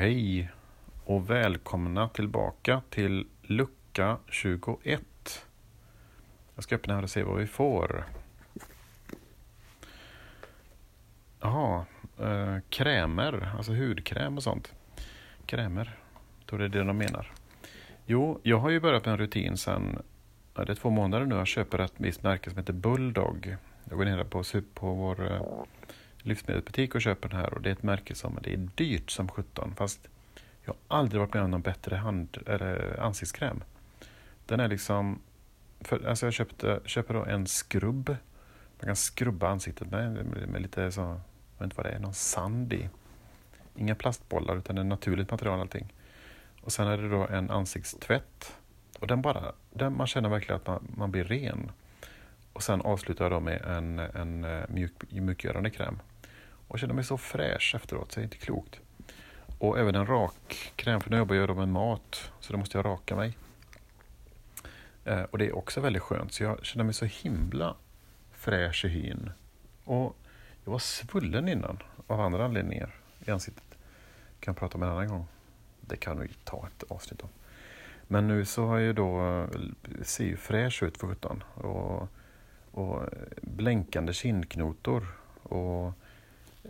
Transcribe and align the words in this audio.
Hej 0.00 0.50
och 1.04 1.30
välkomna 1.30 2.08
tillbaka 2.08 2.82
till 2.90 3.26
lucka 3.42 4.18
21. 4.28 5.02
Jag 6.54 6.64
ska 6.64 6.74
öppna 6.74 6.94
här 6.94 7.02
och 7.02 7.10
se 7.10 7.22
vad 7.22 7.38
vi 7.38 7.46
får. 7.46 8.04
Jaha, 11.40 11.84
eh, 12.18 12.56
krämer, 12.68 13.54
alltså 13.56 13.72
hudkräm 13.72 14.36
och 14.36 14.42
sånt. 14.42 14.74
Krämer, 15.46 15.98
tror 16.46 16.58
det 16.58 16.64
är 16.64 16.68
det 16.68 16.84
de 16.84 16.96
menar. 16.96 17.32
Jo, 18.06 18.40
jag 18.42 18.58
har 18.58 18.70
ju 18.70 18.80
börjat 18.80 19.04
med 19.04 19.12
en 19.12 19.18
rutin 19.18 19.56
sen, 19.56 20.02
ja, 20.54 20.64
det 20.64 20.72
är 20.72 20.76
två 20.76 20.90
månader 20.90 21.26
nu, 21.26 21.34
jag 21.34 21.46
köper 21.46 21.78
ett 21.78 21.94
visst 21.96 22.22
märke 22.22 22.50
som 22.50 22.58
heter 22.58 22.72
Bulldog. 22.72 23.56
Jag 23.84 23.98
går 23.98 24.04
ner 24.04 24.24
på, 24.24 24.42
på 24.74 24.94
vår 24.94 25.32
eh, 25.32 25.42
livsmedelsbutik 26.22 26.94
och 26.94 27.02
köper 27.02 27.28
den 27.28 27.38
här 27.38 27.54
och 27.54 27.62
det 27.62 27.68
är 27.68 27.72
ett 27.72 27.82
märke 27.82 28.14
som 28.14 28.38
det 28.42 28.52
är 28.52 28.68
dyrt 28.74 29.10
som 29.10 29.28
17 29.28 29.74
fast 29.76 30.08
jag 30.68 30.74
har 30.88 30.98
aldrig 30.98 31.20
varit 31.20 31.34
med 31.34 31.42
om 31.42 31.50
någon 31.50 31.62
bättre 31.62 31.96
hand, 31.96 32.38
eller 32.46 33.00
ansiktskräm. 33.00 33.64
Den 34.46 34.60
är 34.60 34.68
liksom, 34.68 35.20
för, 35.80 36.06
alltså 36.06 36.26
jag 36.26 36.32
köpte, 36.32 36.80
köper 36.84 37.14
då 37.14 37.24
en 37.24 37.46
skrubb. 37.46 38.16
Man 38.80 38.86
kan 38.86 38.96
skrubba 38.96 39.48
ansiktet 39.48 39.90
med, 39.90 40.12
med, 40.12 40.48
med 40.48 40.62
lite 40.62 40.92
så, 40.92 41.00
jag 41.00 41.18
vet 41.58 41.64
inte 41.64 41.76
vad 41.76 41.86
det 41.86 41.90
är, 41.90 41.98
någon 41.98 42.14
sand 42.14 42.72
i. 42.72 42.88
Inga 43.76 43.94
plastbollar 43.94 44.56
utan 44.56 44.76
det 44.76 44.82
är 44.82 44.84
naturligt 44.84 45.30
material 45.30 45.60
allting. 45.60 45.92
Och 46.60 46.72
sen 46.72 46.86
är 46.86 46.98
det 46.98 47.08
då 47.08 47.26
en 47.26 47.50
ansiktstvätt. 47.50 48.56
Och 48.98 49.06
den 49.06 49.22
bara, 49.22 49.52
den, 49.70 49.96
man 49.96 50.06
känner 50.06 50.28
verkligen 50.28 50.60
att 50.60 50.66
man, 50.66 50.86
man 50.96 51.10
blir 51.10 51.24
ren. 51.24 51.70
Och 52.52 52.62
sen 52.62 52.80
avslutar 52.80 53.24
jag 53.24 53.32
då 53.32 53.40
med 53.40 53.62
en, 53.62 53.98
en 53.98 54.44
eh, 54.44 54.64
mjuk, 54.68 54.92
mjukgörande 55.10 55.70
kräm. 55.70 55.98
Och 56.68 56.78
känner 56.78 56.94
mig 56.94 57.04
så 57.04 57.18
fräsch 57.18 57.74
efteråt, 57.74 58.12
så 58.12 58.20
det 58.20 58.22
är 58.22 58.24
inte 58.24 58.36
klokt. 58.36 58.80
Och 59.58 59.78
även 59.78 59.94
en 59.94 60.06
rakkräm, 60.06 61.00
för 61.00 61.10
nu 61.10 61.16
jobbar 61.16 61.34
jag 61.34 61.56
med 61.56 61.68
mat, 61.68 62.32
så 62.40 62.52
då 62.52 62.58
måste 62.58 62.78
jag 62.78 62.84
raka 62.84 63.16
mig. 63.16 63.36
Eh, 65.04 65.22
och 65.22 65.38
det 65.38 65.46
är 65.46 65.56
också 65.56 65.80
väldigt 65.80 66.02
skönt, 66.02 66.32
så 66.32 66.42
jag 66.42 66.64
känner 66.64 66.84
mig 66.84 66.94
så 66.94 67.04
himla 67.04 67.76
fräsch 68.32 68.84
i 68.84 68.88
hyn. 68.88 69.30
Och 69.84 70.16
jag 70.64 70.72
var 70.72 70.78
svullen 70.78 71.48
innan, 71.48 71.78
av 72.06 72.20
andra 72.20 72.44
anledningar, 72.44 72.94
i 73.26 73.30
ansiktet. 73.30 73.64
Kan 74.40 74.54
prata 74.54 74.78
om 74.78 74.82
en 74.82 74.88
annan 74.88 75.08
gång. 75.08 75.26
Det 75.80 75.96
kan 75.96 76.20
vi 76.20 76.28
ta 76.44 76.66
ett 76.66 76.90
avsnitt 76.90 77.22
om. 77.22 77.28
Men 78.06 78.28
nu 78.28 78.44
så 78.44 78.66
har 78.66 78.78
jag 78.78 78.94
då, 78.94 79.20
eh, 79.20 79.48
ser 80.02 80.24
ju 80.24 80.36
fräsch 80.36 80.82
ut 80.82 80.98
för 80.98 81.06
sjutton. 81.06 81.44
Och, 81.54 82.08
och 82.72 83.02
eh, 83.02 83.08
blänkande 83.42 84.12
kindknotor. 84.12 85.06
Och 85.42 85.92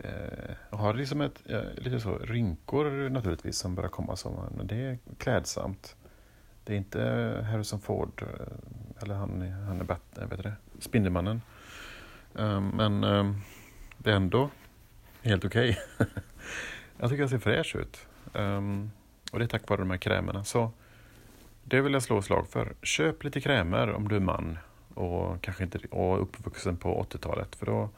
Eh, 0.03 0.55
jag 0.69 0.77
har 0.77 0.93
liksom 0.93 1.21
ett, 1.21 1.43
lite 1.75 1.99
så 1.99 2.17
rynkor 2.17 3.09
naturligtvis 3.09 3.57
som 3.57 3.75
börjar 3.75 3.89
komma 3.89 4.15
som, 4.15 4.33
men 4.57 4.67
det 4.67 4.75
är 4.75 4.97
klädsamt. 5.17 5.95
Det 6.63 6.73
är 6.73 6.77
inte 6.77 7.01
Harrison 7.51 7.79
Ford 7.79 8.21
eh, 8.21 9.03
eller 9.03 9.15
han, 9.15 9.41
han 9.51 9.79
är 9.79 9.83
Bat, 9.83 10.01
vet 10.29 10.43
det, 10.43 10.53
Spindelmannen. 10.79 11.41
Eh, 12.35 12.61
men 12.61 13.01
det 13.97 14.11
är 14.11 14.15
ändå 14.15 14.49
helt 15.21 15.45
okej. 15.45 15.77
Okay. 15.95 16.07
jag 16.97 17.09
tycker 17.09 17.23
jag 17.23 17.29
ser 17.29 17.39
fräsch 17.39 17.75
ut. 17.75 18.07
Och 19.31 19.39
det 19.39 19.45
är 19.45 19.47
tack 19.47 19.69
vare 19.69 19.79
de 19.79 19.89
här 19.89 19.97
krämerna. 19.97 20.43
Så 20.43 20.71
det 21.63 21.81
vill 21.81 21.93
jag 21.93 22.03
slå 22.03 22.21
slag 22.21 22.47
för. 22.47 22.73
Köp 22.81 23.23
lite 23.23 23.41
krämer 23.41 23.93
om 23.93 24.07
du 24.07 24.15
är 24.15 24.19
man 24.19 24.57
och 24.93 25.41
kanske 25.41 25.63
inte 25.63 25.79
och 25.89 26.21
uppvuxen 26.21 26.77
på 26.77 27.05
80-talet. 27.09 27.55
För 27.55 27.65
då 27.65 27.89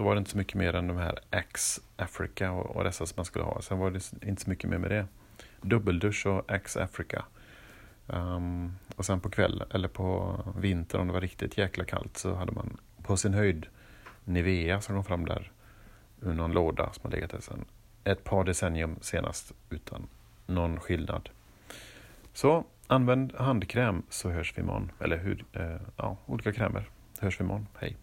då 0.00 0.04
var 0.04 0.14
det 0.14 0.18
inte 0.18 0.30
så 0.30 0.38
mycket 0.38 0.54
mer 0.54 0.74
än 0.74 0.86
de 0.86 0.96
här 0.96 1.18
Axe 1.30 1.80
Africa 1.96 2.52
och, 2.52 2.76
och 2.76 2.84
dessa 2.84 3.06
som 3.06 3.14
man 3.16 3.24
skulle 3.24 3.44
ha. 3.44 3.62
Sen 3.62 3.78
var 3.78 3.90
det 3.90 4.28
inte 4.28 4.42
så 4.42 4.50
mycket 4.50 4.70
mer 4.70 4.78
med 4.78 4.90
det. 4.90 5.06
Dubbeldusch 5.62 6.26
och 6.26 6.52
Axe 6.52 6.82
Africa. 6.82 7.24
Um, 8.06 8.16
ehm, 8.16 8.74
och 8.96 9.04
sen 9.04 9.20
på 9.20 9.30
kväll 9.30 9.64
eller 9.70 9.88
på 9.88 10.38
vintern 10.56 11.00
om 11.00 11.06
det 11.06 11.12
var 11.12 11.20
riktigt 11.20 11.58
jäkla 11.58 11.84
kallt 11.84 12.16
så 12.16 12.34
hade 12.34 12.52
man 12.52 12.76
på 13.02 13.16
sin 13.16 13.34
höjd 13.34 13.66
Nivea 14.24 14.80
som 14.80 14.94
kom 14.94 15.04
fram 15.04 15.24
där 15.24 15.52
ur 16.20 16.32
någon 16.32 16.52
låda 16.52 16.92
som 16.92 17.02
har 17.02 17.10
legat 17.10 17.30
där 17.30 17.40
sedan 17.40 17.64
ett 18.04 18.24
par 18.24 18.44
decennium 18.44 18.96
senast 19.00 19.52
utan 19.70 20.06
någon 20.46 20.80
skillnad. 20.80 21.28
Så 22.32 22.64
använd 22.86 23.34
handkräm 23.36 24.02
så 24.08 24.30
hörs 24.30 24.52
vi 24.56 24.62
imorgon. 24.62 24.92
Eller 25.00 25.16
hur, 25.16 25.44
eh, 25.52 25.80
ja, 25.96 26.16
olika 26.26 26.52
krämer. 26.52 26.88
Hörs 27.18 27.40
vi 27.40 27.44
imorgon. 27.44 27.66
Hej! 27.78 27.96